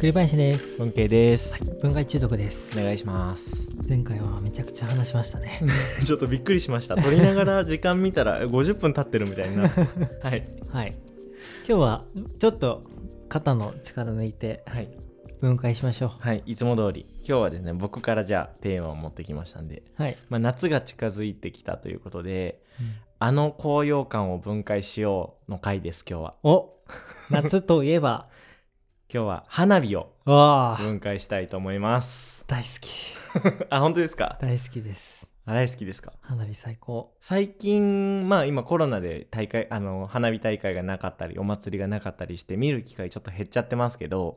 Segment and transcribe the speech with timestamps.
[0.00, 0.78] 栗林です。
[0.78, 2.78] 文系です、文化中毒です。
[2.78, 3.68] お願いします。
[3.88, 5.60] 前回はめちゃくちゃ話しましたね。
[6.06, 6.94] ちょっとびっくりしました。
[6.94, 9.68] 撮りながら時間見たら50分経ってるみたいな。
[10.22, 10.48] はい。
[10.70, 10.96] はい。
[11.68, 12.04] 今日は
[12.38, 12.84] ちょっと
[13.28, 14.88] 肩の力抜いてはい。
[15.40, 16.44] 分解しましょはい。
[16.46, 17.04] いつも通り。
[17.16, 22.62] 今日はですね僕からじゃあテーマを持ってきましたんで、うはい、まあ、夏が近づいてきたということで
[23.18, 26.34] あの高揚感を分解しようの回です今日は。
[26.44, 26.76] お
[27.30, 28.26] 夏といえば
[29.12, 30.82] 今日は花火をわあ。
[30.82, 32.44] 分解したいと思います。
[32.46, 33.14] 大好き。
[33.70, 34.36] あ本当ですか？
[34.40, 35.26] 大好きです。
[35.46, 36.12] あ大好きですか？
[36.20, 37.14] 花火最高。
[37.20, 44.36] 最近まあ今コロナで大会あの花火大会がなかったりお祭りがなかったりして見る機会ちょっと減っちゃってますけど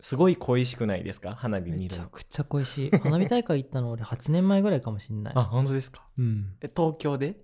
[0.00, 1.34] すごい恋しくないですか？
[1.34, 1.82] 花火見るの。
[1.82, 2.90] めちゃくちゃ恋しい。
[2.98, 5.34] 花火大会行ったの俺8年前ぐらいかもしんない。
[5.36, 6.06] あ本当ですか？
[6.16, 6.54] うん。
[6.60, 7.34] え東京で？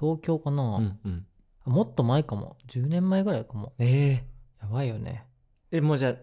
[0.00, 1.26] 東京かな、うんうん。
[1.66, 2.56] もっと前かも。
[2.68, 3.74] 10年前ぐらいかも。
[3.78, 4.24] え
[4.62, 5.26] やばいよね。
[5.28, 5.31] ー、
[5.72, 6.14] えもうじゃあ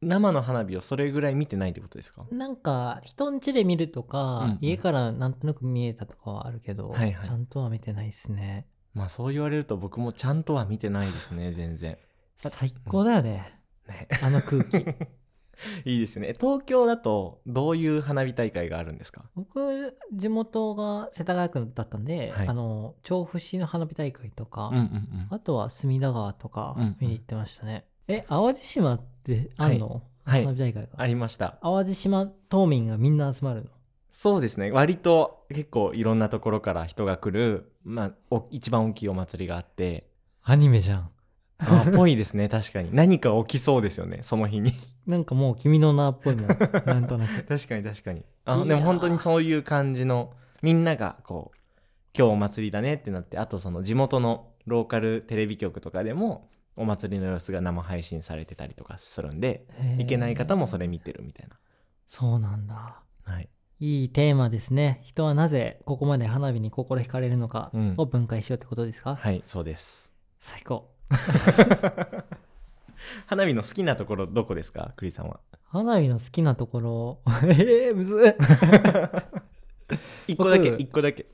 [0.00, 2.24] 生の花火をそれぐらい見てないってことですか？
[2.30, 4.58] なんか人ん家で見るとか、うんうん。
[4.60, 7.26] 家からなんとなく見えたとかはあるけど、はいはい。
[7.26, 8.66] ちゃんとは見てないっすね。
[8.94, 11.98] まあそう言われると僕もちゃんとは見てないですね 全然。
[12.36, 14.08] 最高だよね、ね。
[14.22, 14.76] あの空気。
[15.84, 16.28] いいですね。
[16.28, 19.24] え東京だとどういう花火大会があるんですか？
[19.34, 22.48] 僕地元が世田谷区だったんで、はい。
[22.48, 25.26] あの調布市の花火大会とか、うんうんうん。
[25.30, 30.44] あとは隅田川とか見に行ってましたね、え淡路島ってあんの、はい。
[30.44, 31.58] 花火大会が、ありました。
[31.62, 33.70] 淡路島島民がみんな集まるの
[34.10, 40.08] そうですね割と結構いろんなところから人が来る、まあ、お一番大きいお祭りがあって
[40.42, 41.10] アニメじゃん
[41.60, 44.72] あぽいですね確かに何か起きそうですよねその日に
[45.06, 51.58] なんかもう君の名っぽいもんなんとなく確かに確かにあいやーでも本当にそういう感じのみんながこう
[52.16, 59.66] 今日お祭りだねってなってあとその地元のローカルテレビ局とかでもお祭りの様子が生配信されてたりとかするんで
[59.98, 61.48] 行けない方もそれ見てるみたい
[62.06, 63.02] そうなんだ。
[63.26, 63.48] なはい。
[63.80, 65.00] いいテーマですね。
[65.04, 67.94] 人はなぜここまで花火に心惹かれるのかうん。
[67.98, 70.14] を分解しようってことですか、はいそうです。
[70.40, 70.90] 最高。
[73.26, 74.92] 花火の好きなところどこですか？
[74.96, 75.40] クリさんは。
[75.64, 77.18] 花火の好きなところ。
[77.44, 78.36] えー、むずっ。
[80.26, 80.82] 一個だけ僕。
[80.82, 81.26] 一個だけ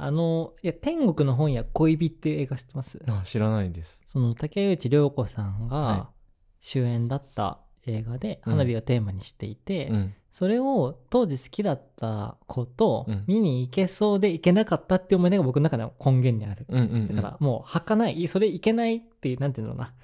[0.00, 2.98] あのいや天国の本屋恋人っていう映画知ってます？
[3.06, 6.08] あ知らないですその竹内涼子さんはが
[6.60, 16.64] 主演だった映画で花火をテーマにしていて、うんそれを当時好きだった子とうん見に行けそうで行けなかったっていう思い出が僕の中の根源にある。
[16.68, 19.94] うんうんうんだからもう儚い、それ行けないっていう、なんていうのかな。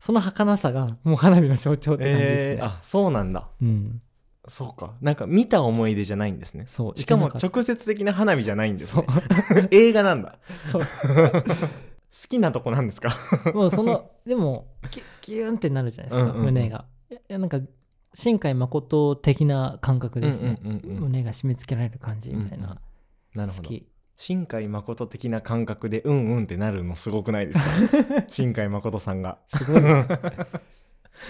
[0.00, 2.52] その儚さがもう花火の象徴って感じですね。
[2.54, 4.02] えー、あそうなんだうん。
[4.48, 6.98] そうかなんか見た思い出じゃないんですねそう。
[6.98, 9.68] しかも直接的な花火じゃないんですそうね。
[9.72, 10.82] 映画なんだそう。
[12.18, 13.10] 好きなとこなんですか？
[13.52, 16.86] もうその、でも、キュキューンってなるじゃないですか、うんうんうん胸が。
[17.10, 17.60] いや、なんか、
[18.14, 20.58] 新海誠的な感覚ですね。
[20.64, 22.80] うんうんうんうん胸が締め付けられる感じみたいな。
[23.34, 23.86] なるほど好き。
[24.16, 27.58] 新海誠的な感覚でうんうんってなるのすごくないです
[28.08, 28.24] か？
[28.30, 29.82] 新海誠さんがすごい。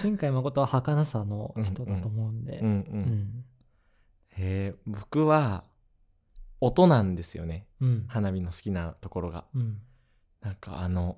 [0.02, 2.58] 新海誠は儚さの人だと思うんで。
[2.58, 3.44] うんうん、うん。
[4.30, 5.64] へえ僕は
[6.60, 8.04] 音なんですよねうん。
[8.08, 9.78] 花火の好きなところがうん。
[10.42, 11.16] なんかあの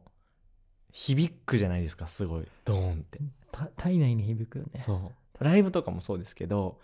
[0.92, 3.20] 響くじゃないですかすごいドーンって
[3.52, 4.80] た体内に響くよね。
[4.80, 6.80] そうライブとかもそうですけど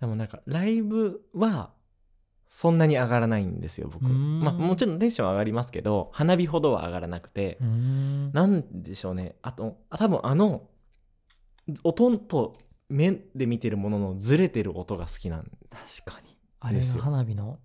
[0.00, 1.70] でもなんかライブは
[2.48, 8.32] そんなに上がらないんですよ僕うーんまあもちろんテンション上がりますけど花火ほどは上がらなくてうーん。
[8.32, 10.68] なんでしょうねあとあ多分あの
[11.84, 12.56] 音と
[12.88, 16.36] 目で見てるもののずれてる音が好きなん確かに。
[16.60, 17.58] あれがですよ花火の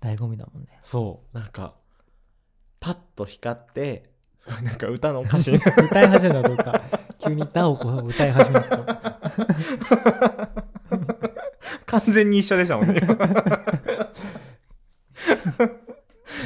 [0.00, 0.78] 醍醐味だもんね。
[0.82, 1.74] そうなんか
[2.80, 6.80] パッと光ってすごいなんか歌の歌詞に 歌い始めたどうか。
[7.18, 9.18] 急にダオコを歌い始めた。
[11.86, 13.00] 完全に一緒でしたもんね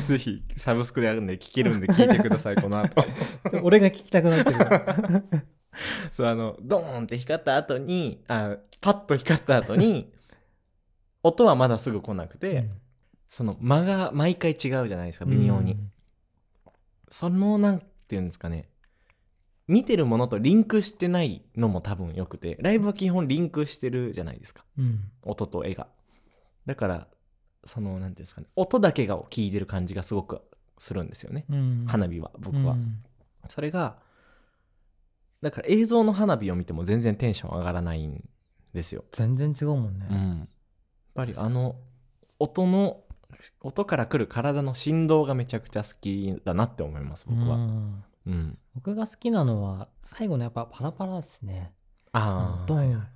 [0.08, 3.04] ぜひサブスクであるんで聴けるんで聞いてくださいこの後
[3.62, 4.58] 俺が聞きたくなってる。
[6.12, 10.12] そうあのドーンって光った後にあパッと光った後に
[11.22, 12.68] 音はまだすぐ来なくて、
[13.28, 15.78] その間が毎回違うじゃないですか微妙に、
[17.08, 18.68] そのなんていうんですかね。
[19.68, 24.64] 見てるものとリンクしてないのも多分よくてライブは基本リンクしてるじゃないですか。
[24.76, 24.84] うん。
[24.84, 25.00] うん。
[25.22, 25.86] 音と絵が。
[26.66, 27.08] だから
[27.64, 28.48] そのなんていうんですかね。
[28.56, 30.42] 音だけが聞いてる感じがすごく
[30.78, 31.84] するんですよね、うん。
[31.86, 33.02] 花火は僕は、うん。
[33.48, 33.98] それが
[35.42, 38.24] だから映像の花火を見ても全然テンション上がらないん
[38.72, 40.06] ですよ、全然違うもんね。
[40.10, 40.48] うん、やっ
[41.14, 41.76] ぱりあの
[42.38, 43.02] 音の
[43.60, 47.56] 音から来る体の振動がめちゃくちゃ好きだなって思います僕は。
[47.56, 48.04] うん。
[48.26, 48.58] うん。
[48.74, 51.72] 僕が好きなのは最後のやっぱパラパラですね。
[52.12, 53.06] ああドン。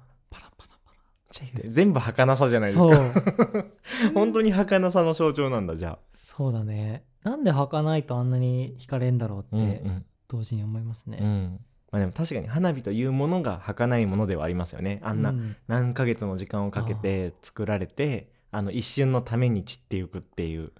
[1.67, 3.73] 全部儚さじゃないですそかう。
[4.15, 7.05] 本当に儚さの象徴なんだじゃそうだね。
[7.25, 10.07] なんで履かないとあんなに惹かれんだろうあ、ってうん。
[10.29, 15.01] 同時に思いますね、うんまあ、でも確かに花火というものが儚いものではありますよね。
[15.03, 15.57] あんなうん。
[15.69, 20.73] 何ヶ月も時間をかけて作られてあの一瞬のために散っていくっていう。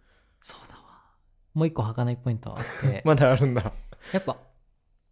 [0.43, 0.83] そうだわ。
[1.55, 3.73] もう一個履かないポイントあって、 まだあるんだ。
[4.13, 4.37] やっぱ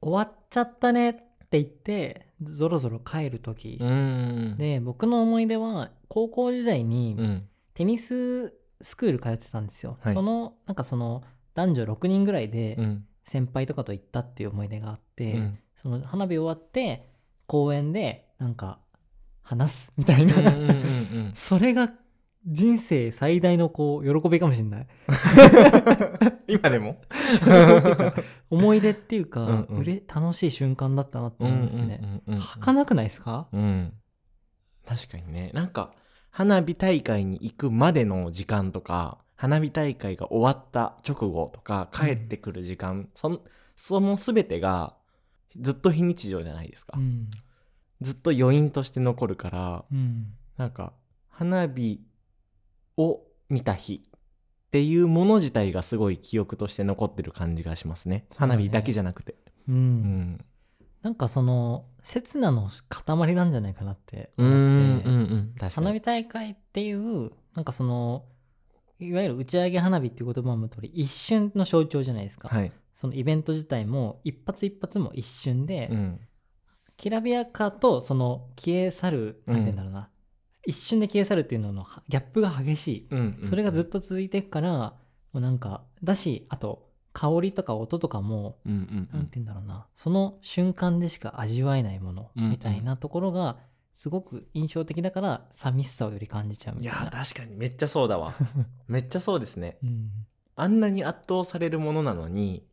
[0.00, 3.79] 終わっちゃったねって言ってぞろぞろ帰る時。
[4.58, 7.49] で僕の思い出は高校時代にうん。
[7.75, 10.14] テニススクール通ってたんですよ、はい。
[10.14, 11.23] そのなんかその
[11.55, 13.06] 男女6人ぐらいでうん。
[13.26, 17.11] 先輩とかと行ったっていう思い出があって、うんその花火終わって
[17.47, 18.81] 公園でなんか
[19.43, 21.93] 話すみたいな、うんうんうんうん それが
[22.47, 24.87] 人生最大のこう喜びかもしれない。
[26.47, 27.01] 今でも？
[28.51, 30.03] 思い出っていうかうんうん。
[30.07, 33.49] 楽しい瞬間だったなって思うんですね、うんうんうんうん儚くないですか？
[33.53, 33.93] うん。
[34.87, 35.51] 確かにね。
[35.55, 35.93] なんか
[36.31, 43.41] 花火大会に行くまでの時間とか花火大会が終わった直後とか帰ってくる時間、その
[43.75, 44.97] その全てが
[45.61, 47.31] ずっと非日常じゃないですか、うん。
[48.01, 50.35] ずっと余韻として残るからうん。
[50.56, 50.93] なんか
[51.29, 52.01] 花火
[52.97, 58.17] を見た日っていうもの自体がすごい記憶として残ってる感じがしますね。
[58.17, 58.27] ね。
[58.37, 59.37] 花火だけじゃなくて。
[59.69, 59.75] うん。
[59.75, 60.45] うん。
[61.03, 65.87] なんかその刹那の塊なんじゃないかなってうん思って、うんうん確かに。
[65.87, 68.25] 花火大会っていうなんかその
[68.99, 76.20] いわゆる打ち上げ花火っていう言葉の通り一瞬の象徴じゃないですか、はい、そのイベント自体も一発一発も一瞬で、うん、
[76.96, 80.08] きらびやかとその消え去るなんて言うんだろうな、
[80.67, 84.94] 一瞬で消え去るっていうののギャップが激しい、うんうんそれがずっと続いていくからも
[85.35, 89.87] うなんかだしあと香りとか音とかもうんうんうなんんて言うんだろうな。
[89.94, 92.50] その瞬間でしか味わえないものうんうん。
[92.50, 93.58] みたいなところが
[93.93, 97.05] すごく印象的だから寂しさをより感じちゃういみたいな。
[97.05, 97.55] や確かに。
[97.55, 98.35] めっちゃそうだわ。
[98.88, 99.79] めっちゃそうですね。
[99.85, 100.11] うん。
[100.56, 102.67] あんなに圧倒されるものなのに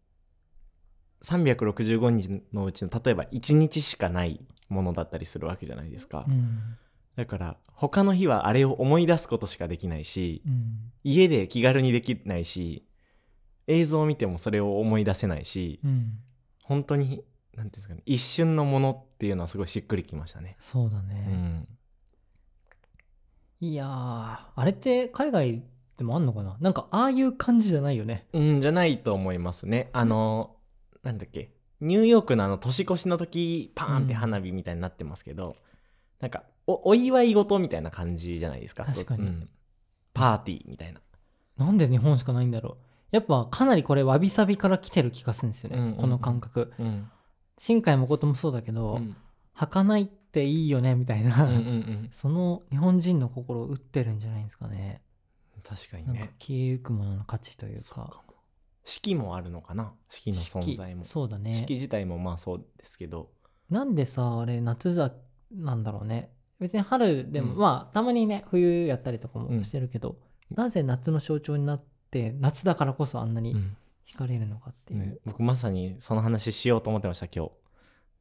[1.24, 6.78] 365日のうちの例えば1日しかないものだったりするわけじゃないですか、うん。
[7.16, 10.92] だから他の日はあれを思い出すことしかできないしうん。
[11.04, 12.88] 家で気軽にできないし
[13.68, 16.20] 映像を見てもそれを思い出せないしうん。
[16.64, 17.24] 本当に
[17.56, 20.56] なんていうんですかね一瞬のものっていうのはすごいしっくりきましたね。
[20.60, 21.68] うそうだね、ん。
[23.60, 23.90] いやー
[24.56, 25.62] あれって海外
[25.98, 26.58] でもあんのかな？
[26.60, 28.26] なんかああいう感じじゃないよね。
[28.34, 29.90] うんじゃないと思いますね。
[29.94, 30.56] あの
[31.04, 31.52] なんだっけ？
[31.80, 35.56] ニューヨークのあの年越しの時パーンって花火みたいになってますけど、
[36.20, 38.86] なんかおお祝い事みたいな感じじゃないですか？
[38.86, 39.24] 確かに。
[39.24, 39.50] うん。
[40.14, 41.02] パーティーみたいな。
[41.58, 42.86] なんで日本しかないんだろう。
[43.12, 45.98] やっぱかなりこれわびさびから来てる気がするんですよね、うんうんうん。
[45.98, 46.72] この感覚。
[46.80, 47.10] うん。
[47.58, 49.16] 新海誠もそうだけど、うん。
[49.56, 52.10] 履かないっていいよねみたいな、うんうんうん。
[52.12, 55.02] その日本人の心を打ってるんじゃないですかね。
[55.64, 56.34] 確かにね。
[56.40, 57.82] 消えゆくものの価値というか。
[57.82, 58.31] そうかも
[58.84, 59.94] 四季もあるのかな？
[60.10, 61.04] 四季の存在も。
[61.04, 61.54] そうだね。
[61.54, 63.30] 四季自体もまあそうですけど。
[63.70, 65.12] なんでさあれ夏だ
[65.52, 66.32] なんだろうね。
[66.60, 67.60] 別に春でも、うん。
[67.60, 70.18] まあたまにね冬やったりとかうんもしてるけど、
[70.50, 73.78] なぜ夏の象徴になって夏だからこそあんなにうん。
[74.04, 77.52] 惹かれるのかっていう、ね、僕まさにその話しようと思ってました今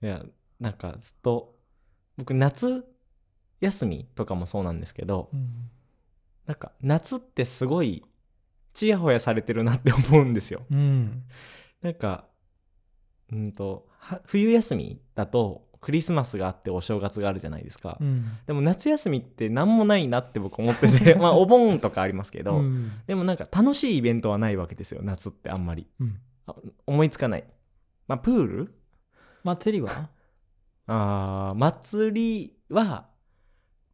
[0.03, 0.07] 日。
[0.07, 0.23] いや
[0.61, 1.57] なんかずっと
[2.17, 2.85] 僕夏
[3.61, 5.69] 休みとかもそうなんですけどうん。
[6.47, 8.05] なんか夏ってすごい
[8.73, 11.25] ちやほやされてるなって思うんですようん
[11.83, 12.27] なんか
[13.33, 13.89] うんと
[14.25, 26.19] 冬休みだとクリスマスがあってお正月があるじゃないですか、うんでも夏休みって何もないなって僕思っててまあお盆とかありますけど、うんでもなんか楽しいイベントはないわけですよ夏ってあんまりうん
[26.87, 27.45] 思いつかない
[28.09, 28.75] まあプール
[29.45, 30.11] 祭りは
[30.87, 33.07] あ祭りは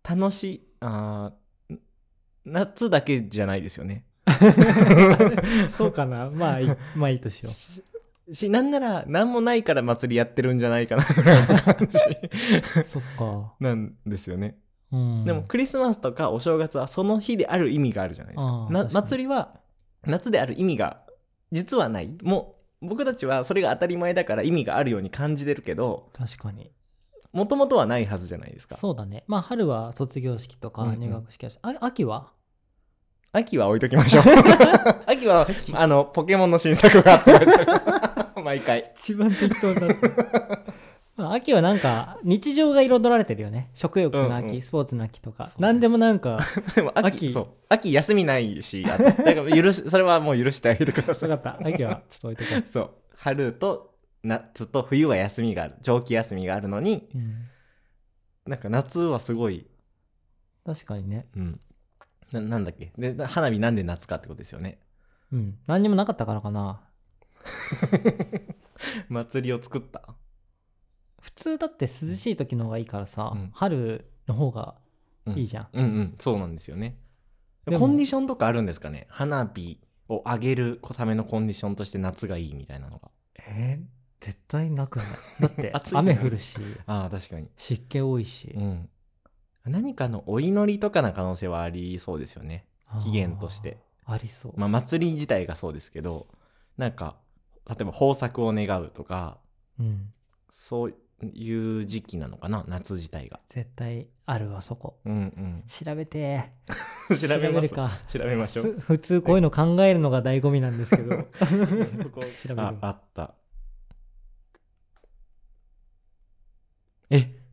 [0.03, 1.33] 楽しいあ
[2.45, 4.07] 夏だけじゃないですよね
[5.69, 6.31] そうかな。
[6.31, 7.51] まあいいまあいいとしよ
[8.33, 11.05] しなんなら何もないから祭りやってるんじゃないかな。
[11.05, 14.59] ぐらいの感じうそっか、なんですよね、
[14.91, 18.69] うん、でもクリスマスとかお正月はその日である意味があるじゃないですか。
[18.93, 19.61] 祭りは
[20.05, 21.03] 夏である意味が
[21.53, 22.17] 実はない。
[22.23, 26.73] もう僕たちはそれが当たり前だから意味があるように感じてるけど確かに。
[27.33, 28.77] もともとはないはずじゃないですか。
[28.77, 29.25] そうだね。
[29.27, 31.01] まあ春は卒業式とかうんうん。
[31.01, 32.33] 入学式だし、あ秋は？
[33.37, 34.25] 秋は置いときましょう。
[35.07, 37.73] 秋はあのポケモンの新作が発売される
[38.43, 38.93] 毎回。
[38.97, 39.89] 一番適当だ
[41.17, 43.69] まあ秋はなんか日常が彩られてるよね。
[43.75, 44.63] 食欲の秋、うんうん。
[44.63, 45.53] スポーツの秋とか。
[45.59, 46.39] 何でもなんか
[46.75, 47.33] でも秋秋。
[47.33, 47.49] そう。
[47.69, 51.29] 秋休みないしだから許しそれはもう許してあげてください。
[51.29, 51.69] 分かった。
[51.69, 52.91] 秋はちょっと置いとこ そう。
[53.17, 55.75] 春と夏と冬は休みがある。
[55.83, 57.35] 長期休みがあるのにう、うん、
[58.47, 59.67] なんか夏はすごい。
[60.65, 61.27] 確かにね。
[61.37, 61.61] うん
[62.33, 62.93] ななんだっけ？
[62.99, 64.79] で花火なんで夏かってことですよね。
[65.33, 65.59] うん。
[65.67, 66.81] 何にもなかったからかな。
[69.09, 70.15] 祭りを作った？
[71.21, 73.51] 普通だって涼しい時の方がいいからさ、うん。
[73.53, 74.77] 春の方が
[75.35, 76.15] いいじゃん、うんうん。
[76.19, 76.99] そうなんですよね。
[77.65, 79.07] でもコンディションとかあるんですかね？
[79.11, 83.11] 花火を上げるためのコンディションとして夏がいいみたいなのが。
[83.39, 83.85] えー？
[84.21, 85.07] 絶対なくない？
[85.41, 86.13] だって 暑いよね。
[86.13, 87.49] 雨降るしああ確かに。
[87.57, 88.89] 湿気多いし、うん
[89.71, 92.67] 何かのお祈りとかな可能性はありそうですよね。
[93.03, 93.79] 起源として。
[94.05, 96.29] ありそう、まあ祭り自体がそうですけど
[96.77, 97.17] なんか
[97.69, 99.39] 例えば豊作を願うとか
[99.79, 100.13] うん。
[100.51, 102.65] そういう時期なのかな？
[102.69, 103.41] 夏自体が。
[103.47, 104.99] 絶対あるわそこ。
[105.05, 105.65] うんうん。
[105.67, 106.53] 調べて。
[107.21, 107.69] 調べます。
[107.69, 107.91] るか。
[108.09, 108.65] 調べましょう。
[108.65, 111.17] ふ普通こういうの考えるのが醍醐味なんですけど。
[111.17, 111.25] こ
[112.15, 112.61] こ 調べる。
[112.63, 113.35] ああった。
[117.11, 117.46] え？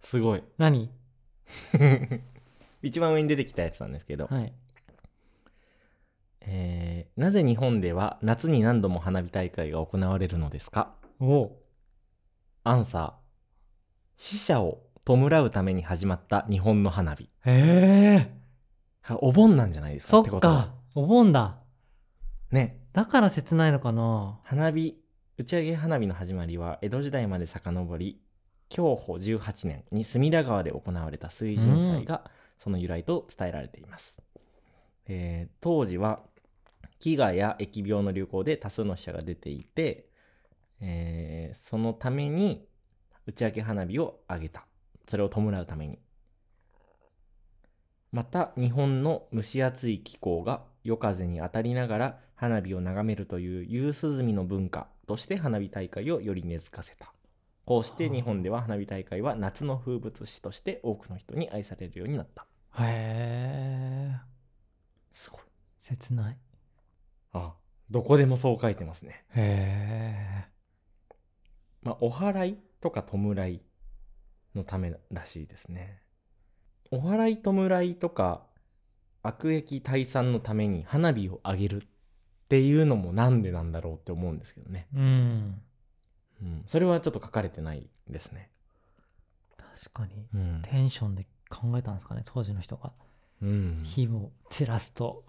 [0.00, 0.42] すごい。
[0.58, 0.90] 何？
[2.82, 4.52] 一番上に出てきたやつなんですけど、はい。
[6.42, 10.94] えーなぜ日本では夏に何度も花火大会が行われるのですか？
[11.20, 11.52] お。
[12.64, 13.12] アンサー。
[14.16, 17.24] 死者を弔うために始まった日本の花火。
[17.44, 18.40] へえ
[19.20, 20.10] お盆なんじゃないですか？
[20.12, 20.54] そってことは。
[20.54, 21.58] かお盆だ。
[22.50, 22.80] ね。
[22.92, 24.40] だから切ないのかな。
[24.44, 24.96] 花火
[25.36, 28.20] 打ち上げ花火の始まりは江戸時代まで遡り
[28.70, 34.22] 享保18年に隅田川で行われた水神祭がその由来と伝えられています、
[35.06, 36.20] えー当時は
[37.00, 40.06] 飢餓や疫病の流行で多数の死者が出ていて、
[40.80, 42.66] えーそのために
[43.26, 44.66] 打ち上げ花火を上げた。
[45.06, 45.98] それを弔うために。
[48.12, 57.12] また日本の蒸し暑い気候が夜風に当たりながら花火を眺めるという夕涼みの文化として花火大会をより根付かせた
[57.70, 62.48] こうして日本では花火大会は夏の風物詩として多くの人に愛されるようになった。
[62.80, 64.16] へえ
[65.12, 65.40] すごい
[65.78, 66.36] 切ない。
[67.32, 67.54] あ
[67.88, 69.24] どこでもそう書いてますね。
[69.36, 70.50] へえ
[71.84, 73.62] まあお祓いとか弔い
[74.56, 76.02] のためらしいですね。
[76.90, 78.48] お祓い弔いとか
[79.22, 81.86] 悪役退散のために花火を上げるっ
[82.48, 85.62] ていうのもなんでなんだろうって思うんですけどね、うん
[86.42, 88.50] うん、それはちょっと書かれてないですね。
[89.56, 90.26] 確かに。
[90.34, 92.92] うん、テンションで考えたんですかね当時の人が。
[93.42, 95.24] うん、火を散らすと。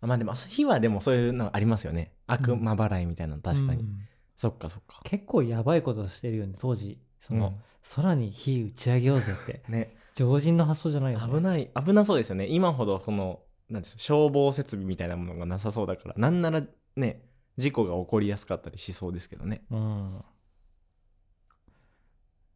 [0.00, 2.12] まあでも火はでもそういうのありますよね。
[2.26, 4.00] 悪魔払いみたいなの確かに、うん。
[4.36, 5.00] そっかそっか。
[5.04, 6.98] 結構やばいことしてるよね当時。
[7.20, 7.54] その、うん。
[7.94, 9.62] 空に火打ち上げようぜって。
[9.70, 9.96] ね。
[10.14, 11.32] 常人の発想じゃないよね。
[11.32, 11.70] 危ない。
[11.86, 12.46] 危なそうですよね。
[12.48, 13.40] 今ほどその
[13.70, 16.62] なんですか消防設備みたいなものがなさそうだからなんなら
[16.96, 17.22] ね
[17.56, 19.62] 事故が起こりやすかったりしそうですけどね。
[19.70, 20.24] うん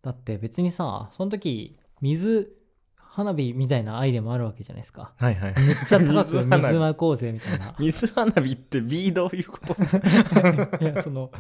[0.07, 2.57] だって別にさその時水
[2.97, 5.15] 花火みたいなアイデアもあるわけじゃないですか。
[5.17, 5.55] はいはい。
[5.57, 7.75] めっちゃ高く水まこうぜみたいな。
[7.79, 9.75] 水花火ってビーどういうこと
[10.85, 11.33] いやその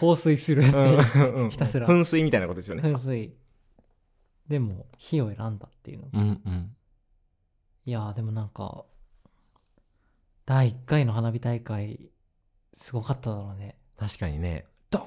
[0.00, 1.86] 放水するっていううんひたすら。
[1.86, 2.82] 噴水みたいなことですよね。
[2.82, 3.34] 噴水。
[4.48, 6.76] でも火を選んだっていうの、うんうん。
[7.86, 8.84] いやーでもなんか
[10.44, 12.10] 第1回の花火大会
[12.74, 13.78] すごかっただろうね。
[13.96, 14.66] 確かにね。
[14.90, 15.02] ドン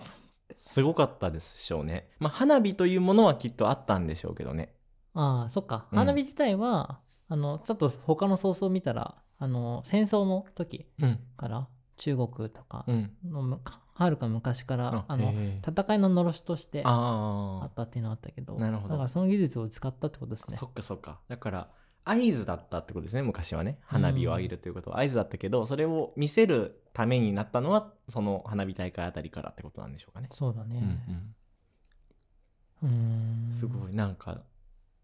[0.58, 2.10] すごかったでしょうね。
[2.20, 4.74] まあ花火というものはきっとあったんでしょうけどね。
[5.14, 5.88] ああそっか。
[5.92, 5.98] うん。
[6.00, 11.20] 花火自体は、あのちょっと他のソースを見たらあの戦争の時うん。
[11.38, 13.12] から中国とかうん。
[13.28, 17.66] のむかはるか昔からあのへー戦いののろしとしてああ。
[17.68, 18.90] ったっていうのはあったけどなるほど。
[18.90, 20.56] だからその技術を使ったってことですね。
[20.56, 21.20] あそっかそっか。
[21.30, 21.70] だから
[22.05, 23.79] 合図だったってことですね昔はね。
[23.83, 25.00] 花火を上げるということは。
[25.00, 31.00] 合図だったけど、それを見せるためになったのはその花火大会あたりからってことなんでしょうかね、そうだね。
[32.81, 33.51] うんうーん。
[33.51, 34.43] すごいなんか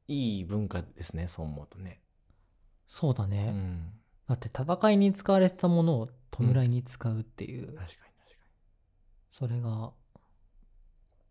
[0.08, 2.05] いい文化ですねそう思うとね、う
[2.88, 3.93] そうだね、ん、
[4.27, 8.05] だって戦いに使われてたものを弔いに使うっていう、確かに確か
[9.31, 9.91] それが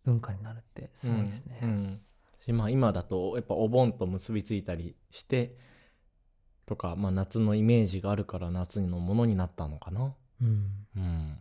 [0.04, 2.00] 文化になるってすにごいですね、うんうん
[2.40, 5.56] しまあ今だとやっぱお盆と結びついたりして
[6.66, 10.14] とか、まあ、夏のイメージがあるから夏のものになったのかな。
[10.40, 10.87] うん。
[10.97, 11.37] うん、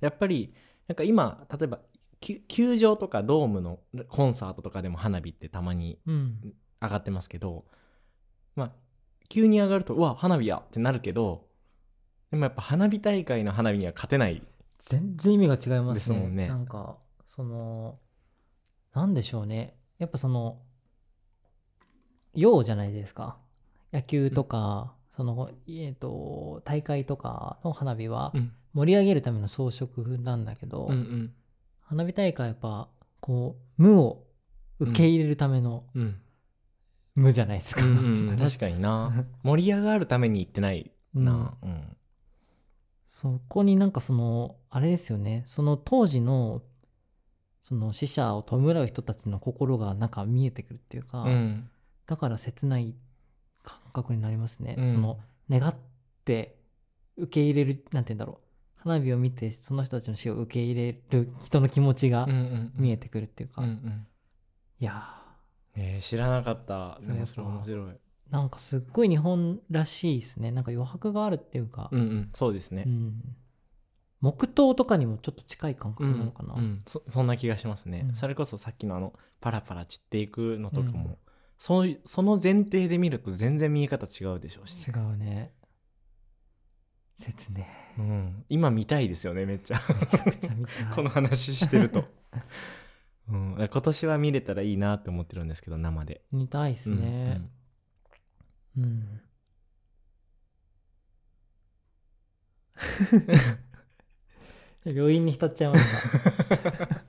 [0.00, 0.54] やっぱり
[0.86, 1.80] なんか今例えば
[2.20, 6.54] き球場とかドームのコンサートとかでも花火ってたまにうん。
[6.80, 7.64] 上がってますけど
[8.54, 8.72] まあ
[9.28, 11.48] 急に上がるとうわ花火やってなるけど
[12.30, 14.42] でもやっぱ花火大会の花火には勝てない。
[14.78, 16.16] 全然意味が違いますね。
[16.16, 16.46] ですもんね。
[16.48, 17.98] なんかその
[18.94, 20.58] なんでしょうねやっぱその
[22.34, 23.36] 用じゃないですか。
[23.92, 28.52] 野球とか、そのえっ、と大会とかの花火はうん。
[28.74, 31.32] 盛り上げるための装飾なんだけど、うんうん。
[31.80, 32.88] 花火大会はやっぱ
[33.20, 34.24] こう無を
[34.78, 36.20] 受け入れるためのうん。
[37.14, 37.84] 無じゃないですか。
[37.84, 39.26] うんうん 確かにな。
[39.42, 41.56] 盛り上がるために行ってないな。
[41.62, 41.96] うん。
[43.08, 45.42] そこになんかそのあれですよね。
[45.46, 46.62] その当時の
[47.62, 51.68] その死者を弔う人たちの心がなんか見えてくるっていうか、うん。
[52.06, 52.94] だから切ない
[53.62, 54.88] 感覚になりますね、うん。
[54.88, 55.18] その
[55.50, 55.74] 願っ
[56.24, 56.56] て
[57.16, 58.48] 受け入れるなんて言うんだろう。
[58.76, 62.28] 花火を見てその人たちの死を受け入れる人の気持ちが
[62.76, 64.06] 見えてくるっていうか、うんうん。
[64.80, 65.14] いや
[65.74, 66.98] えー知らなかった。
[67.02, 67.90] でもそれ面白い。
[67.90, 67.96] ー
[68.30, 70.52] なんかすっごい日本らしいですね。
[70.52, 72.30] なんか余白があるっていうか、うんうん。
[72.32, 72.84] そうですね。
[72.86, 73.22] うん
[74.20, 76.82] 木刀とかにもちょっと近い感覚なのかな、うんうん。
[76.86, 78.14] そそんな気がしますね、うん。
[78.14, 81.16] それこそさっきのあのパラパラ散っていくのとかも、うん。
[81.56, 84.88] そういその前提で見ると全然見え方違うでしょうし。
[84.88, 85.52] 違、うね。
[87.18, 87.64] 説明
[87.98, 89.80] うん、今見たいですよねめっちゃ。
[90.00, 90.86] めちゃくちゃ見たい。
[90.94, 92.04] この話してると、
[93.28, 96.22] うん、今年は見れたらいいなって思ってるんですけど生で。
[96.30, 97.42] 見たいですね。
[98.76, 99.20] うん、
[104.92, 107.08] 病院に浸っちゃいました、う ん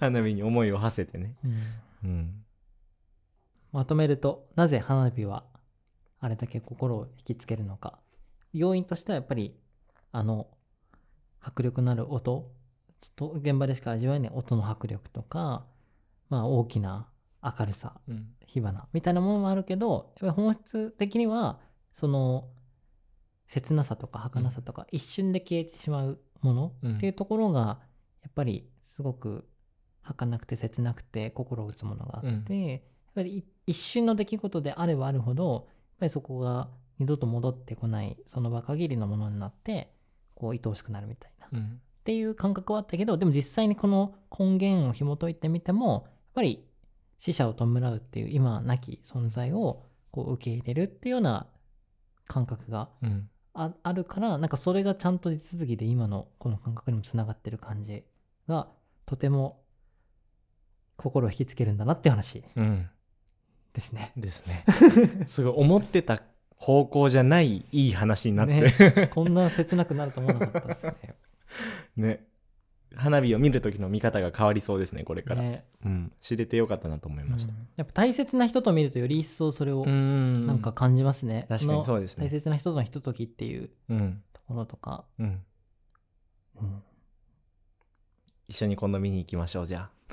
[0.00, 2.10] 花火に思いを馳せてね、うん。
[2.10, 2.44] うん、
[3.72, 5.44] まとめるとなぜ花火は
[6.18, 7.98] あれだけ心を引きつけるのか。
[8.52, 9.56] 要因としてはやっぱり
[10.10, 10.48] あの
[11.40, 12.52] 迫力のある音。
[13.16, 15.66] と現場でしか味わえない音の迫力とか、
[16.28, 17.08] まあ、大きな
[17.42, 18.34] 明るさうん。
[18.46, 21.58] 火花みたいなものもあるけどやっぱり本質的には
[21.92, 22.48] その
[23.48, 26.96] 切なさとか儚さとか一瞬で消えてしまうものうん。
[26.96, 27.80] っていうところが
[28.22, 29.48] やっぱりすごく
[30.02, 32.68] 儚くて切なくて心を打つものがあって、うん。
[32.68, 32.80] やっ
[33.14, 35.64] ぱりい一瞬の出来事であればあるほどやっ
[36.00, 36.68] ぱりそこが
[36.98, 39.92] 二度と戻ってこないその場限りのものになって
[40.34, 41.48] こう愛おしくなるみたいな。
[41.52, 41.80] うん。
[42.02, 46.64] っていう感覚はあったけどでも実際にこの根源を紐解いてみてもやっぱり
[47.18, 51.46] 死者を弔うっていう今なき存在をこう受け入れるっていうような
[52.26, 58.04] 感覚がうんああるからなんかそれがちゃんと地続きで今のこの感覚にもつながってる感じ
[58.48, 58.68] が
[59.04, 59.60] とても
[60.96, 62.88] 心を引きつけるんだなっていう話うん。
[63.74, 64.12] ですね。
[64.16, 64.64] ですね。
[65.26, 66.22] すごい思ってた
[66.56, 69.10] 方向じゃないいい話になって、ね。
[69.12, 70.94] こんな切なくなると思わなかったですね。
[71.96, 72.26] ね
[72.96, 75.64] 花火を見る時の見方が変わりそうですねこれから、ね。
[75.84, 77.52] うん、知れてよかったなと思いました。
[77.52, 77.68] うん。
[77.76, 80.46] やっぱ大切な人と見るとより一層それをうん。
[80.46, 81.46] なんか感じますね。
[81.48, 82.24] 確かにそうですね。
[82.24, 84.22] の大切な人とのひとときっていううん。
[84.32, 85.40] ところとか、うん。
[86.60, 86.82] うん
[88.52, 89.88] 一緒に今度見に行きましょうじゃ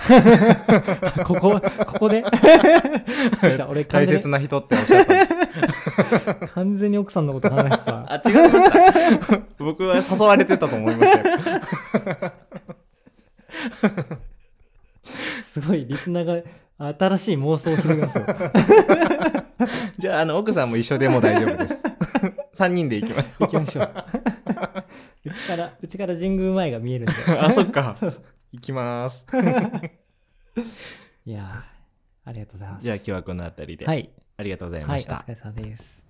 [1.25, 2.23] ここ、ここで？
[3.67, 8.13] 俺大切な人っておっしゃった 完全に奥さんのこと話してた。
[8.13, 11.25] あ違いました僕は誘われてたと思いましたよ。
[15.43, 16.43] すごいリスナー
[16.77, 18.25] が新しい妄想を広げますよ。
[19.97, 21.83] じゃああの奥さんも一緒でも大丈夫です。
[22.55, 23.89] 3人で行きましょ行きましょう。
[25.25, 27.13] うちから、うちから神宮前が見えるんで。
[27.13, 27.97] う あそっか
[28.51, 29.25] 行きます
[31.25, 32.83] いやーありがとうございます。
[32.83, 34.09] じゃあ今日はこの辺りで、はい。
[34.37, 36.08] ありがとうございはい、おました、疲れ様です。